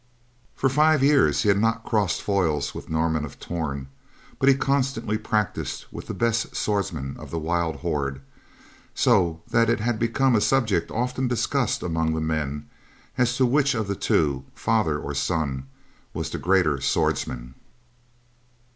[0.55, 3.87] For five years, he had not crossed foils with Norman of Torn,
[4.39, 8.19] but he constantly practiced with the best swordsmen of the wild horde,
[8.95, 12.67] so that it had become a subject often discussed among the men
[13.15, 15.67] as to which of the two, father or son,
[16.15, 17.53] was the greater swordsman.